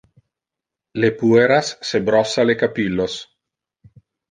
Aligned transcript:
Le 1.03 1.11
pueras 1.19 1.69
se 1.91 1.99
brossa 2.09 2.47
le 2.51 2.57
capillos. 2.65 3.15